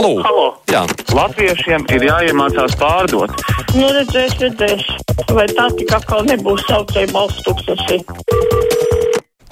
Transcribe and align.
Halo! 0.00 0.22
Halo. 0.24 0.44
Jā. 0.72 0.86
Latviešiem 1.12 1.82
ir 1.92 2.04
jāiemācās 2.06 2.72
pārdot. 2.80 3.34
Nu, 3.76 3.90
redzēs, 3.92 4.32
redzēs. 4.40 4.86
Vai 5.28 5.44
tā 5.52 5.66
tik 5.76 5.92
atkal 5.92 6.24
nebūs 6.24 6.62
saucēja 6.70 7.10
balss 7.12 7.42
tūkstoši? 7.44 7.98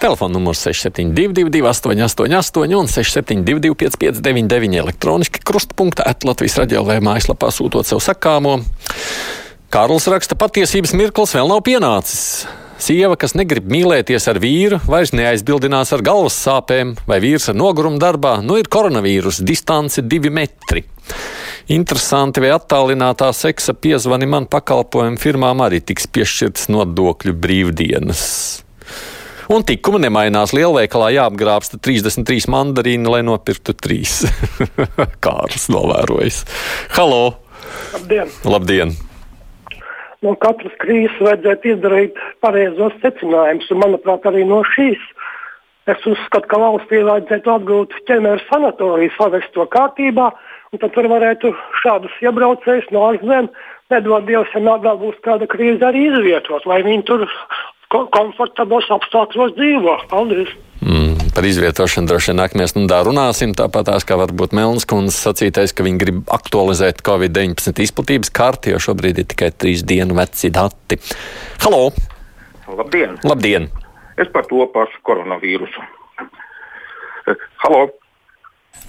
Telefona 0.00 0.32
numurs 0.38 0.62
6722, 0.64 1.61
888, 1.69 2.79
un 2.80 2.88
672, 2.88 3.74
559, 3.76 4.79
elektroniski 4.87 5.45
krustpunktā, 5.45 6.08
Latvijas 6.24 6.56
radio 6.62 6.80
vai 6.88 6.96
mājaslapā 7.04 7.53
sūtot 7.53 7.85
sev 7.85 8.01
sakāmo. 8.01 8.62
Kārlis 9.69 10.08
raksta, 10.08 10.38
patiesības 10.40 10.96
mirklis 10.96 11.37
vēl 11.37 11.53
nav 11.53 11.60
pienācis. 11.69 12.49
Sieva, 12.79 13.17
kas 13.19 13.35
negrib 13.35 13.67
mīlēties 13.67 14.29
ar 14.31 14.38
vīru, 14.38 14.78
vairs 14.87 15.10
neaizbildinās 15.10 15.90
ar 15.97 16.02
galvas 16.06 16.37
sāpēm, 16.38 16.92
vai 17.10 17.19
vīrs 17.24 17.51
ar 17.51 17.56
nogurumu 17.59 17.98
darbā, 17.98 18.37
nu 18.45 18.55
ir 18.60 18.70
koronavīrus, 18.70 19.41
distance 19.42 20.05
divi 20.06 20.30
metri. 20.30 20.84
Interesanti, 21.74 22.41
vai 22.45 22.52
attālinātā 22.54 23.32
seksa 23.34 23.74
piezvani 23.74 24.28
man 24.30 24.46
pakalpojumu 24.48 25.18
firmām 25.20 25.64
arī 25.66 25.82
tiks 25.91 26.06
piešķirtas 26.06 26.70
nodokļu 26.70 27.34
brīvdienas. 27.42 28.23
Un 29.48 29.65
tikuma 29.65 29.98
nemainās. 30.04 30.52
Lielveikalā 30.54 31.10
jāapgrābsta 31.16 31.80
33 31.82 32.46
mandarīni, 32.52 33.09
lai 33.09 33.24
nopirktu 33.26 33.74
3. 33.74 34.30
Kārlis 35.24 35.68
novērojis. 35.73 36.45
Halo! 36.95 37.23
Labdien! 37.96 38.32
Labdien! 38.45 38.96
No 40.27 40.34
katras 40.42 40.74
krīzes 40.82 41.14
vajadzētu 41.22 41.74
izdarīt 41.74 42.16
pareizos 42.42 42.96
secinājumus, 43.04 43.70
manuprāt, 43.78 44.26
arī 44.26 44.42
no 44.48 44.64
šīs. 44.74 44.98
Es 45.88 46.02
uzskatu, 46.04 46.48
ka 46.50 46.59
valstī 46.60 47.00
vajadzētu 47.06 47.52
atgūt 47.54 47.95
ķemēra 48.10 48.42
sanatoriju, 48.48 49.14
savest 49.14 49.54
to 49.54 49.64
kārtībā, 49.73 50.26
un 50.73 50.82
tad 50.82 50.92
tur 50.96 51.06
varētu 51.09 51.54
šādus 51.84 52.18
iebraucējus 52.26 52.90
no 52.92 53.06
ārzemēm, 53.12 53.48
nedod 53.95 54.26
Dievs, 54.28 54.52
ja 54.52 54.76
vēl 54.84 54.98
būs 55.01 55.23
kāda 55.24 55.48
krīze, 55.48 55.80
arī 55.87 56.09
izvietot, 56.10 56.66
lai 56.68 56.82
viņi 56.84 57.06
tur 57.09 57.24
ko- 57.95 58.09
komfortablos 58.12 58.90
apstākļos 58.98 59.54
dzīvo. 59.56 59.95
Paldies! 60.10 60.50
Mm, 60.82 60.98
par 61.38 61.46
izvietošanu 61.46 62.10
droši 62.10 62.32
vien 62.32 62.40
nākamajā 62.40 62.70
stundā 62.72 62.96
runāsim. 63.06 63.52
Tāpat 63.54 63.86
tās, 63.86 64.03
kā 64.03 64.17
varbūt 64.19 64.56
Melns 64.58 64.83
kundze 64.91 65.14
sacītais, 65.14 65.70
ka 65.70 65.84
viņi 65.86 66.00
grib 66.00 66.17
aktualizēt 66.34 66.98
Covid-19 67.06 67.78
izplatības 67.84 68.33
karti, 68.34 68.72
jo 68.72 68.81
šobrīd 68.83 69.20
ir 69.22 69.28
tikai 69.31 69.53
trīs 69.55 69.84
dienu 69.86 70.16
veci 70.19 70.50
dati. 70.50 70.97
Halo! 71.62 71.92
Labdien! 72.66 73.14
Labdien! 73.22 73.69
Es 74.19 74.27
par 74.34 74.48
to 74.50 74.66
pašu 74.75 74.98
koronavīrusu. 75.06 75.84
Halo! 77.62 77.84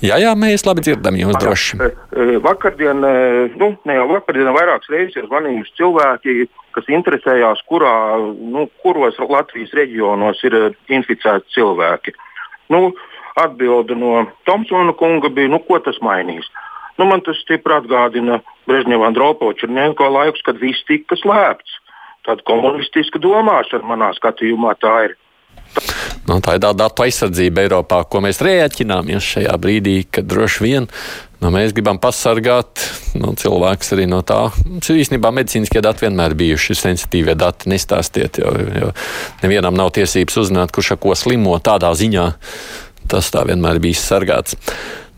Jā, 0.02 0.18
jā, 0.18 0.32
mēs 0.34 0.66
labi 0.66 0.82
dzirdam 0.88 1.20
jūs 1.20 1.38
droši. 1.44 1.78
Eh, 1.86 2.00
eh, 2.16 2.32
Vakardien, 2.42 3.04
eh, 3.06 3.60
nu, 3.62 3.76
ne 3.86 4.00
jau 4.00 4.08
vakardien, 4.16 4.50
vairākas 4.56 4.90
reizes 4.90 5.20
ir 5.22 5.28
zvanījuši 5.28 5.76
cilvēki, 5.78 6.48
kas 6.74 6.90
interesējās, 6.98 7.62
kurā, 7.70 7.94
nu, 8.42 8.66
kuros 8.82 9.22
Latvijas 9.22 9.76
reģionos 9.78 10.42
ir 10.50 10.58
inficēti 10.98 11.60
cilvēki. 11.60 12.16
Nu, 12.70 12.94
atbilde 13.40 13.96
no 13.98 14.26
Tomsona 14.46 14.94
kunga 14.98 15.30
bija, 15.34 15.50
nu, 15.52 15.62
ko 15.66 15.80
tas 15.84 16.00
mainīs. 16.06 16.48
Nu, 17.00 17.08
man 17.08 17.24
tas 17.24 17.40
stipri 17.44 17.74
atgādina 17.78 18.42
Brežņeva 18.68 19.08
Andropoviča 19.08 19.70
laikus, 19.70 20.44
kad 20.46 20.60
viss 20.60 20.86
tika 20.88 21.16
slēpts. 21.16 21.80
Tāda 22.28 22.44
komunistiska 22.46 23.22
domāšana 23.24 23.88
manā 23.88 24.12
skatījumā 24.18 24.76
tā 24.84 24.96
ir. 25.08 25.16
Nu, 26.28 26.38
tā 26.44 26.58
ir 26.58 26.62
tā 26.62 26.74
datu 26.76 27.06
aizsardzība 27.06 27.64
Eiropā, 27.64 28.04
ko 28.06 28.22
mēs 28.22 28.42
rēķināmies 28.44 29.32
šajā 29.34 29.56
brīdī, 29.62 30.04
kad 30.12 30.28
droši 30.30 30.66
vien 30.66 30.90
nu, 31.40 31.52
mēs 31.54 31.74
gribam 31.76 32.00
pasargāt 32.02 32.84
nu, 33.20 33.34
cilvēkus 33.40 33.96
arī 33.96 34.06
no 34.10 34.22
tā. 34.26 34.42
Mums 34.68 34.92
ir 34.92 35.02
īstenībā 35.04 35.32
medicīniskie 35.36 35.82
dati 35.86 36.06
vienmēr 36.06 36.36
bijuši 36.40 36.78
sensitīvie 36.78 37.36
dati. 37.40 37.72
Nestāstiet, 37.72 38.42
jo, 38.42 38.54
jo 38.84 38.94
nevienam 39.44 39.78
nav 39.78 39.94
tiesības 39.98 40.40
uzzināt, 40.44 40.74
kurš 40.76 40.96
ar 40.96 41.02
ko 41.04 41.16
slimo 41.18 41.58
tādā 41.64 41.92
ziņā. 41.98 42.30
Tas 43.10 43.32
tā 43.34 43.42
vienmēr 43.50 43.80
bijis 43.82 44.04
sargāts. 44.06 44.58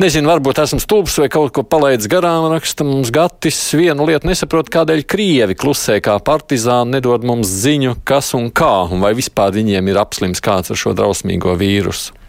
Nezinu, 0.01 0.31
varbūt 0.31 0.61
esmu 0.63 0.79
stulbs 0.81 1.17
vai 1.21 1.27
kaut 1.29 1.51
ko 1.53 1.61
palaidis 1.67 2.07
garām. 2.09 2.47
Raksta 2.53 2.85
mums 2.87 3.11
Gatis 3.13 3.59
vienu 3.77 4.07
lietu 4.07 4.29
nesaprot, 4.29 4.71
kādēļ 4.73 5.03
Krievi 5.05 5.57
klusē 5.59 5.99
kā 6.01 6.15
partizāni, 6.25 6.95
nedod 6.95 7.27
mums 7.27 7.51
ziņu, 7.65 7.99
kas 8.07 8.31
un 8.37 8.47
kā, 8.55 8.87
un 8.89 9.03
vai 9.03 9.11
vispār 9.17 9.53
viņiem 9.59 9.91
ir 9.91 9.99
apslims 10.01 10.41
kāds 10.41 10.73
ar 10.73 10.79
šo 10.79 10.95
drausmīgo 10.97 11.53
vīrusu. 11.59 12.20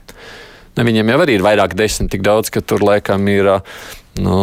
Ne, 0.77 0.84
viņiem 0.88 1.10
jau 1.12 1.19
arī 1.21 1.37
ir 1.37 1.44
vairāk 1.44 1.75
desmit, 1.77 2.10
tik 2.15 2.22
daudz, 2.25 2.49
ka 2.53 2.62
tur 2.65 2.84
laikam 2.84 3.27
ir. 3.28 3.50
Nu, 4.12 4.37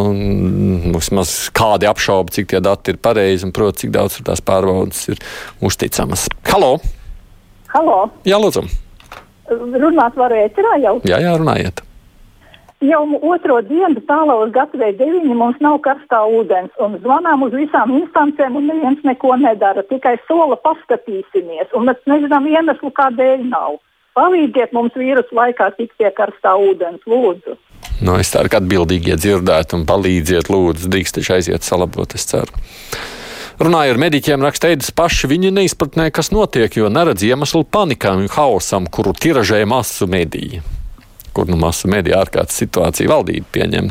vismaz 0.95 1.51
kādi 1.53 1.85
apšauba, 1.85 2.33
cik 2.33 2.47
tie 2.49 2.61
dati 2.65 2.95
ir 2.95 2.97
pareizi 2.97 3.45
un 3.45 3.53
proti, 3.53 3.83
cik 3.85 3.91
daudz 3.93 4.17
tās 4.25 4.41
pārbaudas 4.41 5.03
ir 5.13 5.21
uzticamas. 5.61 6.25
Halo! 6.49 6.79
Halo, 7.69 7.99
Jā, 8.25 8.39
lūdzu! 8.41 8.65
runāt 9.49 10.17
var 10.17 10.33
ēterā 10.33 10.79
jau. 10.83 10.99
Jā, 11.07 11.19
jā, 11.21 11.35
runājiet! 11.37 11.83
Jau 12.79 13.01
otro 13.27 13.57
dienu 13.67 13.99
tālāk 14.07 14.53
gatavoja 14.55 14.95
deviņi, 14.95 15.33
mums 15.35 15.57
nav 15.59 15.81
karstā 15.83 16.21
ūdens. 16.31 16.71
Un 16.79 16.95
zvanām 17.03 17.43
uz 17.43 17.51
visām 17.51 17.91
instancēm, 17.97 18.55
un 18.55 18.69
neviens 18.71 19.01
neko 19.03 19.35
nedara. 19.41 19.83
Tikai 19.89 20.15
sola 20.29 20.55
paskatīsimies. 20.63 21.73
Un 21.75 21.89
mēs 21.89 21.99
nezinām 22.07 22.47
iemeslu, 22.47 22.93
kādēļ 22.95 23.43
nav. 23.51 23.81
Palīdziet 24.17 24.73
mums 24.75 24.95
vīrusu 24.97 25.35
laikā 25.35 25.69
tikt 25.77 25.95
pie 25.99 26.09
karstā 26.15 26.55
ūdens, 26.59 27.03
lūdzu. 27.07 27.57
Nu, 28.03 28.15
es 28.19 28.31
ceru, 28.31 28.49
ka 28.51 28.59
atbildīgie 28.61 29.17
dzirdētu 29.19 29.79
un 29.79 29.85
palīdziet, 29.87 30.49
lūdzu, 30.51 30.89
drīkst 30.91 31.19
taču 31.19 31.35
aiziet 31.35 31.67
salabot, 31.67 32.15
es 32.15 32.27
ceru. 32.29 32.55
Runāju 33.59 33.91
ar 33.91 33.99
mediķiem, 33.99 34.43
rakstēdis 34.47 34.93
paši, 34.95 35.27
viņi 35.33 35.51
neizpratnē, 35.51 36.07
kas 36.15 36.31
notiek, 36.31 36.71
jo 36.79 36.87
neredz 36.87 37.25
iemeslu 37.27 37.65
panikām 37.67 38.23
un 38.23 38.31
haosam, 38.31 38.87
kuru 38.87 39.11
tiražē 39.11 39.65
masu 39.67 40.07
mediji. 40.07 40.61
Kur 41.39 41.47
nu 41.47 41.55
masu 41.55 41.87
mediju 41.87 42.17
ārkārtas 42.19 42.57
situācija 42.59 43.07
valdība 43.07 43.47
pieņem 43.55 43.85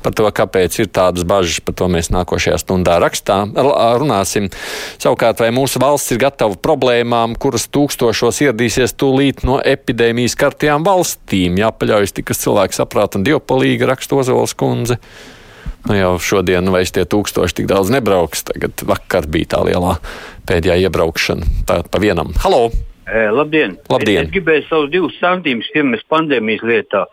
par 0.00 0.14
to, 0.16 0.24
kāpēc 0.24 0.78
ir 0.80 0.88
tādas 0.88 1.26
bažas, 1.28 1.58
par 1.60 1.76
to 1.76 1.88
mēs 1.92 2.08
nākošajā 2.14 2.56
stundā 2.62 2.94
rakstā 3.02 3.42
runāsim. 4.00 4.48
Savukārt, 4.96 5.42
vai 5.44 5.50
mūsu 5.52 5.82
valsts 5.82 6.14
ir 6.14 6.22
gatava 6.22 6.56
problēmām, 6.56 7.34
kuras 7.36 7.68
tūkstošos 7.68 8.40
ieradīsies 8.46 8.96
tūlīt 8.96 9.44
no 9.44 9.58
epidēmijas 9.60 10.38
kartajām 10.40 10.88
valstīm, 10.88 11.60
jāpaļaujas 11.60 12.16
tikai 12.16 12.38
cilvēku 12.40 12.80
saprāta 12.80 13.20
un 13.20 13.28
dievpalīga 13.28 13.92
raksta 13.92 14.22
Ozols 14.22 14.56
kundze. 14.56 14.96
Nu, 15.84 15.92
jau 15.98 16.14
šodien 16.24 16.72
vairs 16.72 16.94
tie 16.96 17.04
tūkstoši 17.04 17.60
tik 17.60 17.68
daudz 17.68 17.92
nebrauks. 17.92 18.46
Tagad 18.48 18.86
vakar 18.88 19.28
bija 19.28 19.58
tā 19.58 19.62
lielā 19.68 19.98
pēdējā 20.48 20.80
iebraukšana. 20.88 21.52
Tā 21.68 21.82
pa 21.84 22.00
vienam. 22.00 22.32
Halo! 22.40 22.70
E, 23.06 23.30
labdien! 23.30 23.76
Labdien. 23.92 24.22
Es, 24.22 24.28
es 24.28 24.32
gribēju 24.32 24.64
savus 24.68 24.92
divus 24.92 25.18
santīmus 25.20 25.68
pirms 25.74 26.04
pandēmijas 26.08 26.64
lietā. 26.64 27.04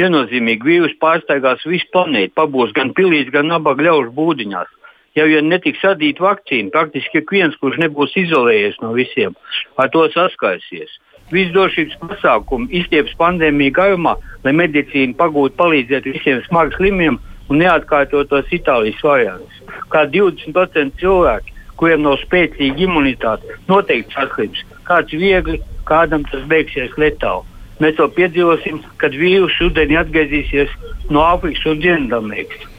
Viennozīmīgi 0.00 0.66
vīrus 0.66 0.94
pārsteigās 1.02 1.62
visu 1.68 1.86
planētu, 1.94 2.32
pabūs 2.38 2.72
gan 2.74 2.94
pilīs, 2.96 3.28
gan 3.34 3.50
nabaga 3.52 3.84
ļaužu 3.86 4.14
būdiņās. 4.16 4.72
Ja 5.14 5.26
netiks 5.46 5.84
sadīta 5.84 6.24
vakcīna, 6.24 6.72
praktiski 6.74 7.20
ik 7.20 7.30
viens, 7.30 7.54
kurš 7.60 7.78
nebūs 7.84 8.16
izolējies 8.18 8.80
no 8.82 8.90
visiem, 8.96 9.36
ar 9.78 9.92
to 9.94 10.08
saskarsies. 10.10 10.96
Visdrošības 11.30 12.00
pasākumi 12.00 12.66
izstieps 12.80 13.14
pandēmiju 13.20 13.76
garumā, 13.76 14.16
lai 14.44 14.56
medicīna 14.58 15.14
pagūtu 15.20 15.54
palīdzēt 15.60 16.08
visiem 16.10 16.42
smagi 16.48 16.74
slimiem 16.80 17.20
un 17.48 17.62
neatkārtotos 17.62 18.50
Itālijas 18.52 19.00
variants. 19.06 19.62
Kā 19.92 20.02
20% 20.10 20.98
cilvēki, 20.98 21.54
kuriem 21.78 22.02
nav 22.02 22.18
spēcīga 22.24 22.88
imunitāte, 22.88 23.60
noteikti 23.70 24.18
saslims. 24.18 24.64
Kāds 24.84 25.16
viegli, 25.16 25.60
kādam 25.88 26.26
tas 26.30 26.44
beigsies 26.50 26.94
letāli. 27.00 27.46
Mēs 27.82 27.96
to 27.98 28.06
piedzīvosim, 28.14 28.84
kad 29.02 29.16
vīrusu 29.18 29.68
rudenī 29.68 29.98
atgriezīsies 29.98 30.70
no 31.10 31.24
Āfrikas 31.26 31.66
un 31.72 31.82
Dienvidamerikas. 31.82 32.70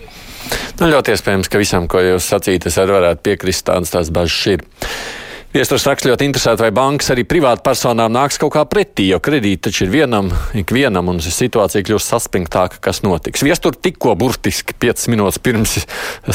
Nu, 0.80 0.90
ļoti 0.92 1.14
iespējams, 1.16 1.52
ka 1.52 1.60
visam, 1.60 1.90
ko 1.92 2.02
jūs 2.04 2.32
sacījat, 2.32 2.70
es 2.70 2.80
arī 2.80 2.98
varētu 2.98 3.24
piekrist, 3.26 3.66
tādas 3.68 3.94
tās 3.94 4.12
bažas 4.14 4.56
ir. 4.56 4.66
Viesturs 5.56 5.86
raksta 5.88 6.10
ļoti 6.10 6.26
interesanti, 6.28 6.66
vai 6.66 6.72
bankas 6.76 7.14
arī 7.14 7.24
privāti 7.24 7.64
personām 7.64 8.12
nāks 8.12 8.36
kaut 8.42 8.52
kā 8.58 8.66
pretī, 8.68 9.06
jo 9.14 9.22
kredīti 9.24 9.70
taču 9.70 9.86
ir 9.86 9.94
vienam, 9.94 10.28
ikvienam, 10.60 11.08
un 11.14 11.22
situācija 11.24 11.86
kļūst 11.88 12.12
saspringtāka, 12.12 12.82
kas 12.84 13.00
notiks. 13.08 13.44
Viestur 13.48 13.78
tikko 13.80 14.18
burtiski 14.20 14.76
5 14.84 15.08
minūtes 15.14 15.40
pirms 15.40 15.78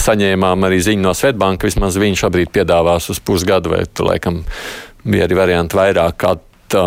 saņēmām 0.06 0.64
arī 0.64 0.80
ziņu 0.86 1.04
no 1.04 1.12
Svetbanka, 1.16 1.68
vismaz 1.68 2.00
viņš 2.00 2.24
šobrīd 2.24 2.54
piedāvās 2.56 3.10
uz 3.12 3.20
pusgadu, 3.20 3.74
vai 3.74 3.82
tu 3.92 4.08
laikam 4.08 4.40
bija 5.04 5.26
arī 5.26 5.38
varianti 5.38 5.78
vairāk, 5.78 6.16
kā 6.20 6.36
tā, 6.70 6.84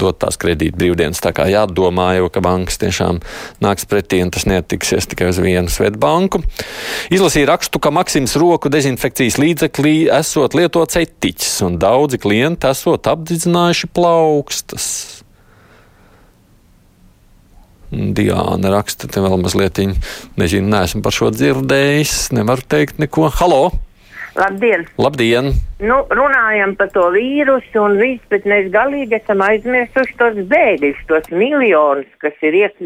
dot 0.00 0.20
tās 0.22 0.38
kredīt 0.40 0.76
brīvdienas. 0.78 1.22
Tā 1.22 1.32
kā 1.36 1.46
jādomā 1.50 2.10
jau, 2.18 2.28
ka 2.32 2.42
bankas 2.44 2.80
tiešām 2.82 3.20
nāks 3.64 3.86
pretī 3.90 4.22
un 4.24 4.32
tas 4.34 4.46
netiksies 4.50 5.08
tikai 5.10 5.30
uz 5.30 5.40
vienu 5.42 5.70
Svetbanku. 5.72 6.42
Izlasīja 7.14 7.52
rakstu, 7.52 7.82
ka 7.82 7.92
Maksims 7.94 8.36
roku 8.40 8.72
dezinfekcijas 8.72 9.38
līdzeklī 9.40 9.94
esot 10.20 10.56
lietots 10.58 11.00
etiķis 11.00 11.60
un 11.68 11.80
daudzi 11.82 12.20
klienti 12.22 12.70
esot 12.70 13.10
apdedzinājuši 13.10 13.90
plaukstas. 13.94 14.86
Diāna 17.90 18.70
raksta 18.70 19.08
te 19.10 19.18
vēl 19.18 19.34
mazliet, 19.42 19.80
nezinu, 20.38 20.68
neesmu 20.70 21.02
par 21.02 21.14
šo 21.14 21.32
dzirdējis, 21.34 22.28
nevaru 22.38 22.62
teikt 22.70 23.02
neko. 23.02 23.26
Halo! 23.40 23.64
Labdien! 24.38 24.86
Labdien! 24.98 25.50
Nu, 25.82 25.96
runājam 26.12 26.74
par 26.78 26.90
to 26.94 27.06
vīrusu 27.14 27.80
un 27.82 27.96
viss, 27.98 28.22
bet 28.30 28.44
mēs 28.48 28.68
galīgi 28.70 29.16
esam 29.16 29.40
aizmirsuši 29.42 30.16
tos 30.20 30.36
bēgļus, 30.50 31.00
tos 31.08 31.30
miljonus, 31.32 32.10
kas 32.22 32.36
ir, 32.46 32.58
iek, 32.58 32.76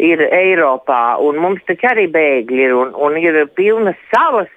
ir 0.00 0.22
Eiropā. 0.24 1.18
Un 1.22 1.38
mums 1.44 1.62
taču 1.68 1.90
arī 1.90 2.06
bēgļi 2.14 2.64
ir 2.66 2.74
un, 2.74 2.94
un 2.96 3.18
ir 3.20 3.38
pilnas 3.58 4.00
salas 4.10 4.50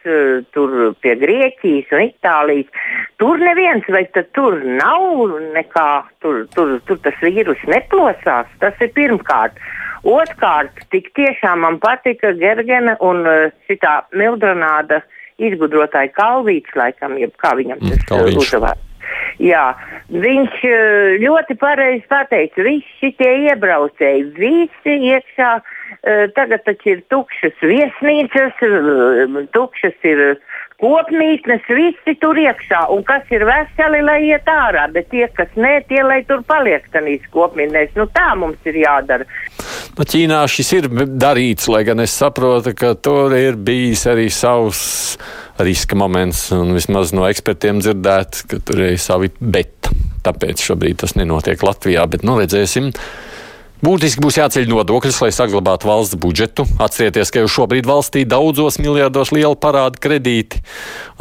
tur 0.56 0.96
pie 1.04 1.18
Grieķijas 1.20 1.94
un 1.94 2.06
Itālijas. 2.08 2.82
Tur 3.22 3.44
neviens, 3.44 3.86
vai 3.92 4.06
tad 4.16 4.32
tur 4.38 4.58
nav 4.64 5.36
nekā, 5.58 5.90
tur, 6.24 6.46
tur, 6.56 6.80
tur 6.88 7.04
tas 7.06 7.22
vīrus 7.22 7.62
neplosās. 7.70 8.50
Tas 8.64 8.82
ir 8.82 8.96
pirmkārt. 8.98 9.62
Otrkārt, 10.08 10.80
tik 10.96 11.12
tiešām 11.12 11.66
man 11.68 11.78
patika 11.84 12.32
Gergena 12.40 12.96
un 13.04 13.26
šitā 13.68 13.98
Mildronāda 14.16 15.04
izgudrotāja 15.40 16.12
Kalvīts, 16.16 16.76
laikam, 16.76 17.18
jeb 17.22 17.34
kā 17.42 17.56
viņam 17.60 17.80
Mm, 17.82 17.90
tas 17.90 18.06
Kalviņš. 18.12 18.38
uzdevās. 18.44 18.86
Jā, 19.40 19.74
viņš 20.12 20.56
eh, 20.68 21.18
ļoti 21.24 21.56
pareizi 21.58 22.04
pateica, 22.12 22.62
visi 22.66 22.86
šitie 23.00 23.32
iebraucēji, 23.50 24.26
visi 24.38 24.96
iekšā, 25.14 25.52
eh, 26.04 26.28
tagad 26.36 26.64
taču 26.68 26.92
ir 26.94 27.02
tukšas 27.10 27.56
viesnīcas, 27.64 28.54
tukšas 29.56 29.96
ir 30.04 30.38
kopmītnes, 30.80 31.66
visi 31.76 32.16
tur 32.22 32.40
iekšā, 32.40 32.86
un 32.94 33.04
kas 33.08 33.28
ir 33.36 33.44
veseli, 33.48 34.00
lai 34.06 34.20
iet 34.30 34.48
ārā, 34.50 34.88
bet 34.94 35.10
tie, 35.12 35.26
kas 35.36 35.52
nē, 35.60 35.74
tie, 35.90 36.00
lai 36.06 36.22
tur 36.28 36.44
paliek 36.48 36.86
tanīs 36.94 37.26
kopmītnēs, 37.34 37.92
nu 38.00 38.08
tā 38.16 38.30
mums 38.40 38.70
ir 38.70 38.80
jādara. 38.84 39.28
Nu, 39.98 40.08
Ķīnā 40.08 40.40
šis 40.50 40.72
ir 40.78 40.90
darīts, 41.20 41.68
lai 41.72 41.84
gan 41.88 42.00
es 42.04 42.16
saprotu, 42.16 42.74
ka 42.78 42.94
tur 42.96 43.36
ir 43.36 43.60
bijis 43.60 44.06
arī 44.10 44.30
savs 44.32 44.82
riska 45.60 45.98
moments, 46.00 46.48
un 46.56 46.72
vismaz 46.78 47.12
no 47.16 47.28
ekspertiem 47.28 47.82
dzirdēt, 47.84 48.46
ka 48.48 48.62
tur 48.64 48.86
ir 48.88 49.00
savi 49.02 49.34
bet. 49.40 49.92
Tāpēc 50.24 50.64
šobrīd 50.64 51.00
tas 51.04 51.16
nenotiek 51.20 51.60
Latvijā, 51.64 52.06
bet 52.12 52.24
nu 52.28 52.36
redzēsim. 52.40 52.92
Būtiski 53.80 54.20
būs 54.20 54.36
jāceļ 54.36 54.66
nodokļus, 54.68 55.22
lai 55.24 55.30
saglabātu 55.32 55.88
valsts 55.88 56.18
budžetu. 56.20 56.66
Atcerieties, 56.84 57.30
ka 57.32 57.46
jau 57.46 57.52
šobrīd 57.54 57.88
valstī 57.88 58.26
daudzos 58.28 58.76
miljardos 58.84 59.32
liela 59.32 59.56
parāda 59.56 59.96
kredīti, 60.04 60.60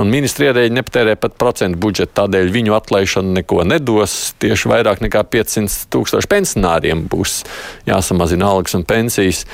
un 0.03 0.11
ministri 0.11 0.49
ierēģi 0.49 0.75
nepatērē 0.75 1.15
pat 1.23 1.37
procentu 1.39 1.79
budžetu. 1.87 2.17
Tādēļ 2.19 2.51
viņu 2.57 2.75
atlaišana 2.75 3.39
neko 3.39 3.63
nedos. 3.63 4.35
Tieši 4.43 4.73
vairāk 4.75 5.05
nekā 5.07 5.23
500 5.31 5.87
tūkstoši 5.95 6.33
pensionāriem 6.35 7.07
būs 7.07 7.45
jāsamazina 7.87 8.51
algas 8.51 8.75
un 8.75 8.83
pensijas. 8.91 9.45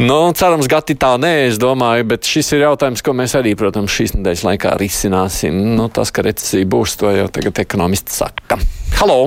Nu, 0.00 0.22
cerams, 0.38 0.70
gati 0.70 0.94
tā 0.94 1.16
nē, 1.20 1.34
es 1.50 1.58
domāju, 1.60 2.06
bet 2.14 2.30
šis 2.30 2.54
ir 2.54 2.68
jautājums, 2.68 3.02
ko 3.04 3.12
mēs 3.18 3.34
arī, 3.36 3.58
protams, 3.58 3.90
šīs 3.90 4.14
nedēļas 4.16 4.46
laikā 4.46 4.78
risināsim. 4.80 5.58
Nu, 5.74 5.90
tas, 5.92 6.14
ka 6.14 6.24
recesija 6.24 6.70
būs, 6.70 6.94
to 7.02 7.10
jau 7.10 7.26
tagad 7.34 7.66
ekonomisti 7.66 8.22
saka. 8.22 8.62
Halo! 9.02 9.24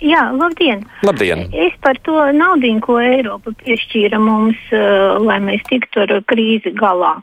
Jā, 0.00 0.20
labdien! 0.32 0.86
Labdien! 1.04 1.42
Es 1.52 1.74
par 1.84 1.98
to 2.06 2.22
naudu, 2.32 2.70
ko 2.80 2.96
Eiropa 3.04 3.52
piešķīra 3.60 4.16
mums, 4.22 4.56
uh, 4.72 5.18
lai 5.20 5.36
mēs 5.44 5.60
tiktu 5.68 6.06
ar 6.06 6.14
krīzi 6.30 6.72
galā. 6.72 7.18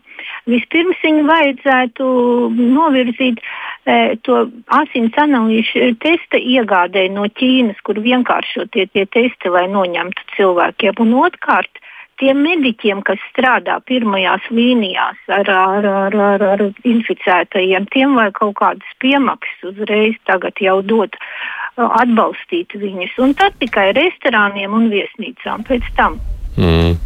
Vispirms 0.46 1.02
viņu 1.02 1.24
vajadzētu 1.26 2.06
novirzīt 2.54 3.42
uh, 3.42 4.14
to 4.22 4.44
asins 4.78 5.18
analīžu 5.18 5.90
testa 6.06 6.38
iegādēji 6.38 7.16
no 7.18 7.26
Ķīnas, 7.26 7.82
kur 7.82 7.98
vienkāršotie 8.06 8.86
tie 8.94 9.08
testi, 9.10 9.50
lai 9.50 9.66
noņemtu 9.74 10.30
cilvēkiem. 10.38 11.02
Un 11.02 11.18
otrkārt, 11.26 11.82
tiem 12.22 12.46
mediķiem, 12.46 13.02
kas 13.02 13.18
strādā 13.32 13.82
pirmajās 13.90 14.46
līnijās 14.54 15.18
ar, 15.34 15.50
ar, 15.50 15.92
ar, 16.06 16.22
ar, 16.30 16.50
ar 16.54 16.68
inficētajiem, 16.86 17.90
tiem 17.90 18.14
vajag 18.22 18.38
kaut 18.38 18.58
kādas 18.62 18.98
piemaksas 19.02 19.72
uzreiz 19.74 20.18
tagad 20.30 20.62
jau 20.62 20.84
dot, 20.86 21.18
uh, 21.18 21.58
atbalstīt 21.78 22.74
viņus. 22.78 23.18
Un 23.24 23.36
tad 23.38 23.58
tikai 23.62 23.92
restorāniem 23.98 24.74
un 24.74 24.90
viesnīcām 24.94 25.66
pēc 25.68 25.92
tam. 25.98 26.20
Mm. 26.58 26.98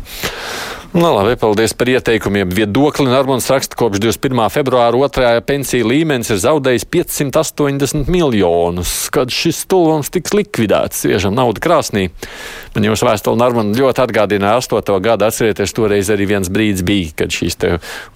Nu, 0.91 1.07
labi, 1.15 1.37
paldies 1.39 1.71
par 1.71 1.87
ieteikumiem. 1.87 2.49
Viedokli 2.51 3.07
Normons 3.07 3.45
raksta, 3.47 3.77
kopš 3.79 4.01
21. 4.03 4.41
februāra 4.51 4.99
otrajā 4.99 5.39
pensiju 5.47 5.87
līmenis 5.87 6.33
ir 6.33 6.41
zaudējis 6.43 6.83
580 6.91 8.11
miljonus. 8.11 8.91
Kad 9.15 9.31
šis 9.31 9.61
stulbums 9.63 10.11
tiks 10.11 10.35
likvidēts, 10.35 11.05
sviežam 11.05 11.37
naudu 11.37 11.63
krāsnī. 11.63 12.09
Man 12.75 12.89
jūsu 12.89 13.07
vēstule 13.07 13.39
Normons 13.39 13.79
ļoti 13.79 14.03
atgādināja 14.03 14.59
8. 14.59 14.99
gadu. 15.07 15.29
Atcerieties, 15.31 15.77
toreiz 15.79 16.11
arī 16.11 16.27
viens 16.33 16.51
brīdis 16.51 16.83
bija, 16.83 17.15
kad 17.23 17.39
šīs 17.39 17.55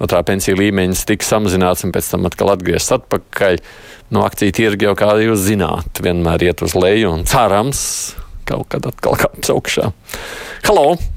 otrā 0.03 0.25
pensiju 0.27 0.59
līmenis 0.59 1.07
tika 1.07 1.31
samazināts 1.31 1.87
un 1.87 1.95
pēc 1.95 2.11
tam 2.11 2.27
atkal 2.27 2.51
atgriezts 2.57 2.91
atpakaļ. 2.99 3.63
No 4.11 4.27
akciju 4.27 4.51
tirgi 4.51 4.91
jau, 4.91 4.99
kā 4.99 5.15
jūs 5.23 5.47
zināt, 5.47 6.03
vienmēr 6.03 6.49
iet 6.51 6.67
uz 6.67 6.75
leju 6.75 7.15
un 7.15 7.23
cerams, 7.23 7.87
kaut 8.43 8.67
kad 8.75 8.91
atkal 8.91 9.15
kāps 9.23 9.55
augšā. 9.55 9.93
Halo! 10.67 11.14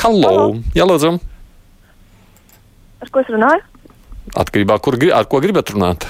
Halo! 0.00 0.20
Halo. 0.24 0.44
Jā, 0.72 0.86
lūdzu! 0.88 1.10
Ar 3.04 3.10
ko 3.12 3.20
es 3.20 3.28
runāju? 3.28 3.60
Atkarībā 4.40 4.78
no 4.78 4.84
tā, 4.96 5.10
ar 5.12 5.26
ko 5.28 5.40
gribat 5.44 5.72
runāt. 5.74 6.06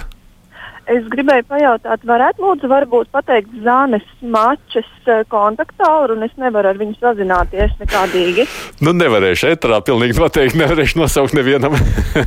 Es 0.90 1.04
gribēju 1.06 1.44
pajautāt, 1.46 2.02
varētu 2.02 2.42
lūdzu 2.42 2.68
varbūt 2.70 3.10
pateikt 3.14 3.52
Zānes 3.62 4.06
mačes 4.26 4.88
kontaktālu, 5.30 6.16
un 6.16 6.26
es 6.26 6.32
nevaru 6.40 6.72
ar 6.72 6.80
viņu 6.80 6.96
sazināties 6.98 7.76
nekādīgi. 7.78 8.46
Nu, 8.82 8.90
nevarēšu 8.98 9.52
etrā 9.52 9.78
pilnīgi 9.86 10.18
noteikti 10.18 10.58
nevarēšu 10.58 10.98
nosaukt 10.98 11.36
nevienam 11.38 11.76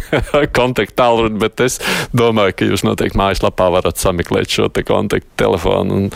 kontaktālu, 0.59 1.27
bet 1.41 1.59
es 1.65 1.81
domāju, 2.15 2.55
ka 2.55 2.69
jūs 2.69 2.85
noteikti 2.87 3.19
mājaslapā 3.19 3.67
varat 3.73 3.99
sameklēt 3.99 4.55
šo 4.55 4.69
te 4.71 4.85
kontaktu 4.87 5.27
telefonu 5.43 5.99
un, 5.99 6.07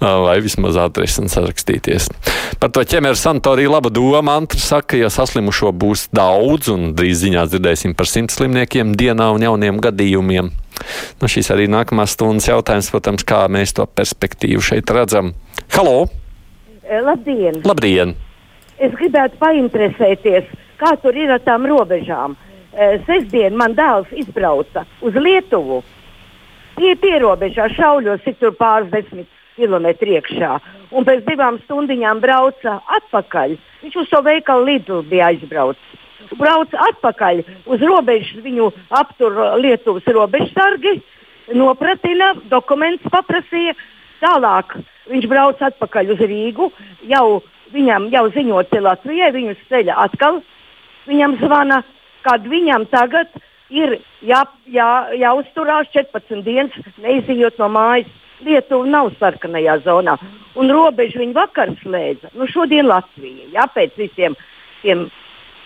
vai 0.00 0.40
vismaz 0.42 0.80
adresi 0.88 1.22
un 1.22 1.30
sarakstīties. 1.30 2.10
Par 2.58 2.74
to 2.74 2.82
ķemeru 2.82 3.18
sanatoriju 3.20 3.70
laba 3.76 3.94
doma. 3.94 4.34
Antra 4.34 4.58
saka, 4.58 4.98
ja 4.98 5.12
saslimušo 5.14 5.70
būs 5.70 6.08
daudz 6.14 6.74
un 6.74 6.90
drīz 6.98 7.22
ziņās 7.22 7.54
dzirdēsim 7.54 7.94
par 7.94 8.10
simt 8.10 8.34
slimniekiem 8.34 8.96
dienā 8.98 9.30
un 9.36 9.46
jauniem 9.46 9.78
gadījumiem. 9.84 10.50
Nu, 11.20 11.30
šis 11.30 11.50
arī 11.54 11.66
nākamās 11.70 12.14
stundas 12.16 12.48
jautājums, 12.50 12.90
protams, 12.92 13.24
kā 13.26 13.44
mēs 13.52 13.74
to 13.76 13.86
perspektīvu 13.86 14.62
šeit 14.64 14.90
redzam. 14.94 15.32
Halo! 15.76 16.06
Labdien! 16.84 17.62
Labdien. 17.64 18.14
Es 18.82 18.92
gribētu 18.98 19.38
painteresēties, 19.40 20.50
kā 20.80 20.94
tur 21.02 21.16
ir 21.16 21.30
ar 21.32 21.42
tām 21.46 21.66
robežām. 21.70 22.34
Sestdien 23.06 23.54
man 23.56 23.76
dēls 23.78 24.10
izbrauca 24.18 24.82
uz 25.00 25.14
Lietuvu. 25.14 25.80
Tie 26.74 26.96
pierobežā 26.98 27.68
šauļos 27.76 28.26
ir 28.26 28.34
tur 28.40 28.56
pāris 28.58 28.90
desmit 28.90 29.30
kilometri 29.54 30.18
iekšā. 30.18 30.56
Un 30.94 31.06
pēc 31.06 31.22
divām 31.28 31.60
stundām 31.62 32.20
brauca 32.22 32.80
atpakaļ. 32.98 33.54
Viņš 33.84 34.00
uz 34.02 34.10
to 34.10 34.20
veikalu 34.26 34.72
līdzi 34.72 34.98
bija 35.06 35.30
aizbraucis 35.30 36.03
brauc 36.38 36.74
atpakaļ 36.88 37.42
uz 37.66 37.84
robežas, 37.84 38.42
viņu 38.44 38.70
aptur 38.94 39.36
Lietuvas 39.60 40.06
robežsargi, 40.06 40.98
nopratina, 41.54 42.34
dokumentus 42.50 43.12
paprasīja. 43.12 43.74
Tālāk 44.22 44.76
viņš 45.10 45.26
brauc 45.28 45.60
atpakaļ 45.60 46.14
uz 46.14 46.22
Rīgu, 46.24 46.70
jau 47.10 47.42
viņam 47.74 48.08
jau 48.12 48.28
ziņot 48.32 48.76
Latvijai, 48.80 49.32
viņu 49.34 49.56
ceļa 49.68 49.96
atkal. 50.06 50.40
Viņam 51.04 51.36
zvana, 51.42 51.82
kad 52.24 52.46
viņam 52.48 52.86
tagad 52.88 53.28
ir 53.68 53.98
jā, 54.24 54.44
jā, 54.70 54.90
jāuzturās 55.20 55.90
14 55.92 56.44
dienas, 56.46 56.76
neizjūt 57.02 57.60
no 57.60 57.68
mājas. 57.72 58.08
Lietuva 58.44 58.84
nav 58.90 59.12
sarkanajā 59.20 59.78
zonā, 59.84 60.16
un 60.58 60.68
robežu 60.74 61.20
viņa 61.22 61.36
vakar 61.36 61.70
slēdza. 61.80 62.32
Nu, 62.34 62.48
šodien 62.50 62.88
Latvija, 62.90 63.46
jā, 63.54 63.64
pēc 63.72 63.94
visiem 63.96 64.34
tiem 64.82 65.06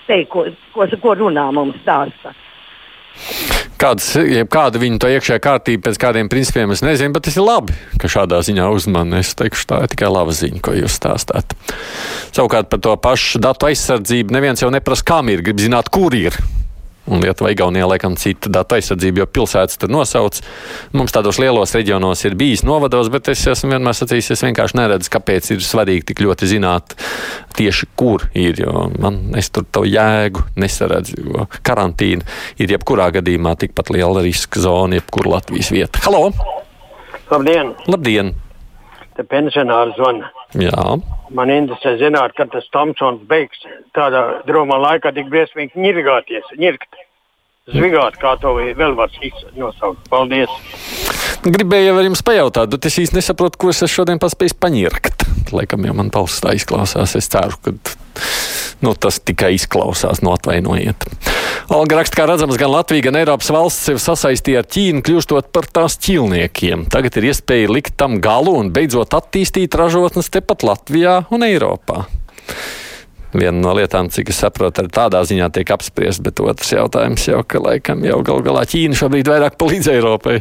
teikt, 0.08 0.30
ko, 0.32 0.48
ko, 0.74 0.88
ko 1.02 1.16
runā 1.18 1.48
mums 1.54 1.78
stāsta. 1.84 2.34
Kādas, 3.78 4.10
kāda 4.50 4.80
viņa 4.82 4.98
to 5.02 5.10
iekšējā 5.10 5.38
kārtība 5.42 5.86
pēc 5.86 5.98
kādiem 6.02 6.30
principiem, 6.30 6.72
es 6.74 6.82
nezinu, 6.82 7.14
bet 7.14 7.28
tas 7.28 7.38
ir 7.38 7.46
labi, 7.46 7.74
ka 8.02 8.10
šādā 8.10 8.40
ziņā 8.46 8.66
uzmanīgi. 8.74 9.22
Es 9.22 9.38
teikšu, 9.38 9.66
tā 9.70 9.80
ir 9.84 9.92
tikai 9.94 10.10
laba 10.10 10.34
ziņa, 10.34 10.62
ko 10.66 10.74
jūs 10.74 10.98
stāstāt. 10.98 11.54
Savukārt 12.34 12.70
par 12.72 12.82
to 12.82 12.94
pašu 12.98 13.42
datu 13.42 13.70
aizsardzību 13.70 14.34
neviens 14.34 14.62
jau 14.64 14.70
neprasa, 14.74 15.06
kam 15.06 15.30
ir, 15.30 15.44
grib 15.46 15.62
zināt, 15.62 15.92
kur 15.94 16.14
ir. 16.18 16.38
Un 17.08 17.22
Lietuvā, 17.24 17.52
Igaunijā, 17.54 17.86
laikam, 17.88 18.16
cita 18.20 18.50
datu 18.52 18.76
aizsardzība, 18.76 19.22
jo 19.22 19.26
pilsētas 19.38 19.80
tur 19.80 19.92
nosauc. 19.92 20.40
Mums 20.96 21.14
tādos 21.14 21.40
lielos 21.40 21.72
reģionos 21.76 22.24
ir 22.28 22.36
bijis 22.38 22.64
novados, 22.68 23.08
bet 23.12 23.30
es 23.32 23.46
esmu 23.54 23.72
vienmēr 23.74 23.96
sacījis, 23.96 24.32
es 24.34 24.44
vienkārši 24.44 24.78
neredzu, 24.80 25.12
kāpēc 25.14 25.52
ir 25.54 25.64
svarīgi 25.64 26.10
tik 26.10 26.22
ļoti 26.26 26.50
zināt 26.52 26.96
tieši, 27.56 27.90
kur 27.98 28.28
ir. 28.36 28.58
Jo 28.58 28.88
man 28.98 29.20
es 29.38 29.48
tur 29.54 29.64
to 29.72 29.84
jēgu 29.88 30.44
nesaredzu, 30.60 31.20
jo 31.24 31.46
karantīna 31.64 32.26
ir 32.60 32.76
jebkurā 32.76 33.08
gadījumā 33.18 33.54
tikpat 33.60 33.92
liela 33.94 34.24
riska 34.24 34.60
zona, 34.64 34.98
jebkura 35.00 35.38
Latvijas 35.38 35.72
vieta. 35.72 36.02
Halo! 36.04 36.28
Labdien! 37.28 37.74
Labdien! 37.88 38.34
Te 39.16 39.24
pensionāri 39.26 39.96
zvana. 39.96 40.28
Jā. 40.56 40.82
Man 41.34 41.50
interesē 41.52 41.96
zināt, 42.00 42.32
kad 42.38 42.52
tas 42.52 42.68
Tomsons 42.72 43.24
beigs 43.28 43.60
tādā 43.96 44.42
drūmā 44.48 44.78
laikā 44.80 45.12
tik 45.16 45.28
briesmīgi 45.32 45.80
ņirgāties, 45.80 46.54
ņirgt. 46.60 47.04
Zvigāt, 47.68 48.16
kā 48.16 48.32
to 48.40 48.54
vēl 48.56 48.94
var 48.96 49.12
nosaukt. 49.58 50.06
Paldies! 50.08 50.48
Gribēju 51.44 51.98
ar 52.00 52.06
jums 52.06 52.24
pajautāt, 52.24 52.70
bet 52.72 52.88
es 52.88 52.96
īsti 53.04 53.18
nesaprotu, 53.20 53.60
ko 53.60 53.72
es 53.74 53.84
šodien 53.92 54.20
paspēju 54.22 54.56
paņirkt. 54.58 55.26
Laikam 55.52 55.84
jau 55.84 55.94
man 55.96 56.08
balss 56.14 56.40
tā 56.44 56.54
izklausās. 56.56 57.14
Es 57.20 57.28
ceru, 57.30 57.60
ka 57.62 57.74
nu, 58.82 58.94
tas 58.96 59.20
tikai 59.20 59.52
izklausās, 59.58 60.24
no 60.24 60.32
atvainojiet. 60.34 61.06
Olga 61.68 61.98
raksta, 61.98 62.16
kā 62.16 62.24
redzams, 62.24 62.56
gan 62.56 62.70
Latvija, 62.72 63.04
gan 63.04 63.18
Eiropas 63.20 63.50
valsts 63.52 63.90
sevi 63.90 64.00
sasaistīja 64.00 64.62
ar 64.62 64.68
Ķīnu, 64.72 65.02
kļūstot 65.04 65.50
par 65.52 65.66
tās 65.68 65.98
ķīlniekiem. 66.00 66.86
Tagad 66.88 67.18
ir 67.20 67.26
iespēja 67.28 67.68
likt 67.68 67.98
tam 68.00 68.16
galu 68.24 68.54
un 68.56 68.70
beidzot 68.72 69.12
attīstīt 69.18 69.76
ražotnes 69.76 70.32
tepat 70.32 70.64
Latvijā 70.64 71.20
un 71.28 71.44
Eiropā 71.44 72.06
viena 73.36 73.60
no 73.60 73.74
lietām, 73.76 74.08
cik 74.08 74.32
es 74.32 74.40
saprotu, 74.40 74.80
arī 74.80 74.92
tādā 74.96 75.20
ziņā 75.28 75.50
tiek 75.52 75.68
apspriest, 75.74 76.22
bet 76.24 76.40
otrs 76.40 76.72
jautājums 76.72 77.26
jau, 77.28 77.42
ka 77.44 77.60
laikam 77.60 78.00
jau 78.08 78.22
gal 78.24 78.40
galā 78.46 78.64
Ķīna 78.68 78.96
šobrīd 78.96 79.28
vairāk 79.28 79.60
palīdz 79.60 79.90
Eiropai 79.92 80.38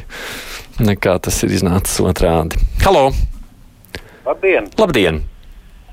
nekā 0.88 1.18
tas 1.28 1.44
ir 1.44 1.56
iznācis 1.60 2.00
otrādi. 2.00 2.64
Halo! 2.86 3.10
Labdien! 4.24 4.72
Labdien. 4.80 5.26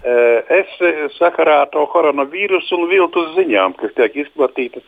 Eh, 0.04 0.54
es 0.62 1.16
sakarā 1.18 1.64
ar 1.64 1.70
to 1.74 1.82
koronavīrusu 1.90 2.78
un 2.78 2.90
viltus 2.90 3.34
ziņām, 3.38 3.74
kas 3.80 3.94
tiek 3.98 4.22
izplatītas 4.22 4.86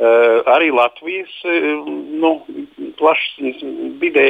arī 0.00 0.70
Latvijas 0.72 1.32
nu, 1.44 2.32
plašsaziņas 3.00 3.64
vidē, 4.00 4.26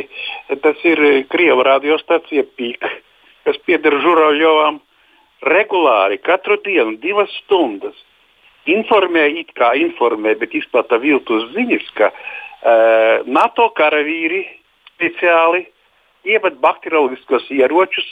tas 0.65 0.85
ir 0.89 1.03
Krievijas 1.31 1.67
radiostacija 1.69 2.45
PIK, 2.59 2.87
kas 3.47 3.59
pieder 3.67 3.95
Žuravļovam 4.03 4.81
regulāri, 5.47 6.19
katru 6.19 6.59
dienu, 6.65 6.97
divas 7.01 7.31
stundas 7.45 7.97
informē, 8.69 9.25
it 9.41 9.53
kā 9.57 9.73
informē, 9.79 10.35
bet 10.39 10.55
izplata 10.55 10.99
viltus 11.01 11.49
ziņas, 11.55 11.87
ka 11.97 12.11
uh, 12.13 13.27
NATO 13.27 13.71
karavīri 13.77 14.43
speciāli 14.93 15.65
ievad 16.29 16.59
bakterioloģiskos 16.61 17.49
ieročus. 17.57 18.07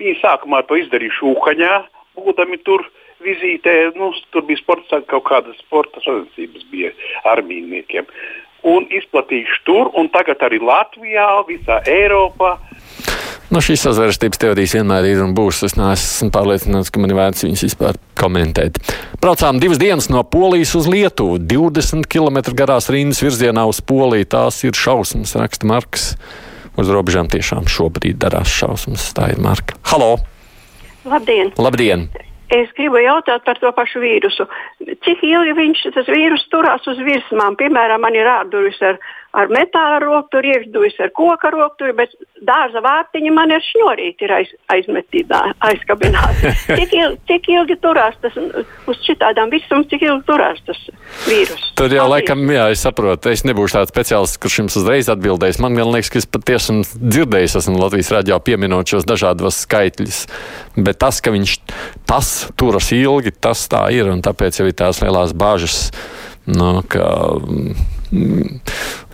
Viņi 0.00 0.18
sākumā 0.18 0.64
to 0.66 0.80
izdarīja 0.80 1.14
Šūkaņā, 1.20 1.74
būdami 2.18 2.58
tur 2.66 2.82
vizītē. 3.24 3.74
Nu, 3.98 4.12
tur 4.34 4.46
bija 4.48 4.60
sports, 4.60 4.92
kaut 5.10 5.26
kādas 5.28 5.58
sporta 5.62 6.02
sacensības 6.04 6.66
bija 6.72 6.92
ar 7.28 7.44
mīniekiem. 7.46 8.08
Un 8.72 8.86
izplatījuši 8.94 9.64
tur, 9.66 9.90
un 9.98 10.10
tagad 10.14 10.44
arī 10.46 10.60
Latvijā, 10.62 11.26
visā 11.48 11.80
Eiropā. 11.90 12.54
Nu, 13.52 13.60
šīs 13.60 13.82
sazvērstības 13.84 14.40
teorijas 14.40 14.72
vienmēr 14.78 15.10
ir 15.10 15.18
un 15.20 15.34
būs. 15.36 15.58
Es 15.66 15.74
neesmu 15.76 16.30
pārliecināts, 16.32 16.88
ka 16.88 17.02
man 17.02 17.12
ir 17.12 17.18
vērts 17.18 17.44
viņas 17.44 17.66
vispār 17.66 17.98
komentēt. 18.16 18.80
Braucām 19.20 19.60
divas 19.60 19.82
dienas 19.82 20.08
no 20.08 20.22
Polijas 20.24 20.72
uz 20.78 20.88
Lietuvu. 20.88 21.36
20 21.50 22.08
km 22.08 22.40
garās 22.56 22.88
rindas 22.88 23.20
virzienā 23.20 23.66
uz 23.68 23.82
Poliju. 23.84 24.30
Tās 24.38 24.62
ir 24.64 24.78
šausmas, 24.78 25.36
raksta 25.36 25.68
Marks. 25.68 26.12
Uz 26.80 26.88
robežām 26.88 27.28
tiešām 27.28 27.68
šobrīd 27.68 28.22
darās 28.22 28.48
šausmas. 28.48 29.10
Tā 29.12 29.34
ir 29.34 29.42
Marka. 29.44 29.76
Halo! 29.92 30.14
Labdien! 31.04 31.52
Labdien. 31.60 32.08
Es 32.52 32.72
gribu 32.76 33.00
jautāt 33.00 33.46
par 33.46 33.56
to 33.62 33.70
pašu 33.72 34.02
vīrusu. 34.02 34.44
Cik 35.06 35.22
ilgi 35.24 35.54
viņš 35.56 35.84
tas 35.94 36.08
vīrus 36.12 36.44
turās 36.52 36.84
uz 36.90 36.98
virsmām? 37.00 37.56
Piemēram, 37.56 38.02
man 38.04 38.16
ir 38.18 38.28
ārduvis 38.28 38.80
ar 38.84 38.98
ar 39.32 39.48
metāla 39.52 39.98
rokturi, 40.02 40.52
iekšduvis 40.52 40.98
ar 41.00 41.10
koka 41.16 41.50
rokturi, 41.52 41.94
bet 41.96 42.12
dārza 42.44 42.82
vārtiņi 42.84 43.30
man 43.32 43.52
ir 43.54 43.62
šņurīti, 43.64 44.28
aiz, 44.36 44.50
aizmetībā, 44.74 45.40
aizkabināti. 45.68 46.52
cik, 46.78 46.92
ilgi, 46.98 47.20
cik 47.30 47.48
ilgi 47.54 47.78
turās 47.80 48.18
tas 48.22 48.36
uz 48.36 49.00
šitādām 49.06 49.52
visam, 49.52 49.86
cik 49.88 50.04
ilgi 50.04 50.26
turās 50.28 50.60
tas 50.66 50.80
vīrus? 51.24 51.70
Tur 51.78 51.88
jau 51.88 52.04
Paldies. 52.04 52.12
laikam, 52.12 52.44
jā, 52.52 52.66
es 52.74 52.84
saprotu, 52.84 53.32
es 53.32 53.46
nebūšu 53.48 53.78
tāds 53.78 53.94
speciālists, 53.94 54.40
kurš 54.42 54.58
jums 54.62 54.78
uzreiz 54.82 55.08
atbildēs. 55.12 55.62
Man 55.64 55.80
gan 55.80 55.94
liekas, 55.94 56.12
ka 56.12 56.20
es 56.20 56.28
patiešām 56.28 56.82
dzirdējis, 56.84 57.56
esmu 57.62 57.78
Latvijas 57.80 58.12
rādio 58.12 58.40
pieminot 58.44 58.92
šos 58.92 59.08
dažādos 59.08 59.62
skaitļus, 59.64 60.26
bet 60.76 61.00
tas, 61.00 61.22
ka 61.24 61.32
viņš 61.32 61.56
tas 62.08 62.34
turas 62.60 62.92
ilgi, 62.92 63.32
tas 63.32 63.64
tā 63.72 63.86
ir, 63.96 64.12
un 64.12 64.20
tāpēc 64.24 64.60
jau 64.60 64.68
ir 64.68 64.76
tās 64.76 65.00
lielās 65.00 65.32
bāžas. 65.32 65.86
Nu, 66.42 66.80
ka, 66.90 67.06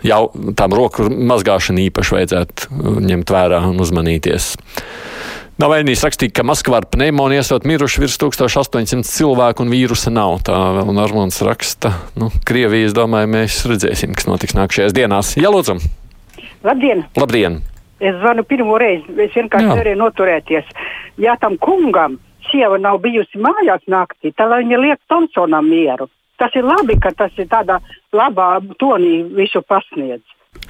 jau 0.05 0.21
tām 0.57 0.75
roku 0.75 1.09
mazgāšanu 1.09 1.85
īpaši 1.89 2.15
vajadzētu 2.17 2.69
uh, 2.69 2.99
ņemt 3.09 3.33
vērā 3.35 3.61
un 3.69 3.79
uzmanīties. 3.83 4.53
Nav 5.59 5.73
vainīgs 5.73 6.05
rakstīt, 6.05 6.31
ka 6.31 6.45
Maskavā 6.47 6.79
ar 6.79 6.85
pneimoniju 6.87 7.41
esot 7.43 7.65
miruši 7.67 7.99
virs 8.05 8.13
1800 8.21 9.03
cilvēku 9.03 9.65
un 9.65 9.73
vīrusa 9.73 10.13
nav. 10.15 10.37
Tā 10.47 10.55
vēl 10.77 10.93
Normons 10.95 11.41
raksta. 11.43 11.91
Nu, 12.15 12.29
Krievijas, 12.47 12.95
domāju, 12.95 13.27
mēs 13.33 13.57
redzēsim, 13.67 14.13
kas 14.15 14.29
notiks 14.29 14.55
nākamajās 14.55 14.95
dienās. 14.95 15.33
Jā, 15.35 15.51
lūdzu! 15.51 15.75
Labdien! 16.63 17.03
Labdien! 17.19 17.59
Es 17.99 18.15
zvanu 18.21 18.45
pirmo 18.47 18.77
reizi, 18.79 19.11
es 19.19 19.35
vienkārši 19.35 19.67
nevarēju 19.67 19.99
noturēties. 19.99 20.71
Ja 21.19 21.35
tam 21.41 21.57
kungam 21.59 22.15
sieva 22.47 22.79
nav 22.79 23.01
bijusi 23.03 23.41
mājās 23.43 23.83
naktī, 23.91 24.31
tad 24.31 24.53
lai 24.53 24.63
viņa 24.63 24.79
liek 24.79 25.03
Tomsonam 25.11 25.67
mieru. 25.67 26.07
Tas 26.39 26.55
ir 26.55 26.67
labi, 26.67 26.95
ka 27.01 27.11
tas 27.15 27.33
ir 27.37 27.49
tādā 27.51 27.79
labā 28.15 28.51
tonī 28.79 29.23
visu 29.35 29.61
pasniedz. 29.67 30.23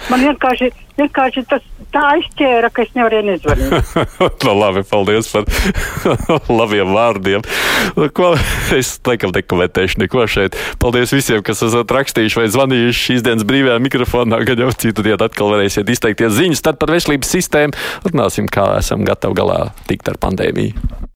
Man 0.09 0.23
vienkārši, 0.23 0.69
vienkārši 0.97 1.43
tas 1.47 1.63
tā 1.93 2.01
aizķēra, 2.15 2.69
ka 2.73 2.83
es 2.83 2.91
nevarēju 2.97 3.25
nezvanīt. 3.27 3.91
no, 4.45 4.53
labi, 4.57 4.83
paldies 4.89 5.29
par 5.31 5.45
labiem 6.59 6.91
vārdiem. 6.95 7.45
Ko, 8.17 8.31
es 8.75 8.91
laikam 9.07 9.33
nekomentēšu 9.35 10.01
neko 10.03 10.25
šeit. 10.31 10.57
Paldies 10.81 11.13
visiem, 11.15 11.43
kas 11.45 11.63
esat 11.67 11.93
rakstījuši 11.95 12.41
vai 12.41 12.47
zvanījuši 12.53 13.03
šīs 13.05 13.25
dienas 13.27 13.47
brīvajā 13.49 13.77
mikrofonā. 13.85 14.41
Gan 14.49 14.65
jau 14.65 14.71
citu 14.75 15.05
dienu 15.05 15.21
atkal 15.25 15.53
varēsiet 15.55 15.93
izteikties 15.93 16.35
ziņas. 16.41 16.65
Tad 16.65 16.81
par 16.81 16.95
veselības 16.95 17.35
sistēmu 17.37 18.09
runāsim, 18.09 18.49
kā 18.51 18.71
esam 18.81 19.05
gatavi 19.07 19.39
galā 19.39 19.61
tikt 19.87 20.11
ar 20.11 20.19
pandēmiju. 20.21 21.05